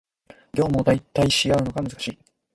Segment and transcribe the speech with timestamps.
[0.55, 2.17] 業務を代替し合うのが難しい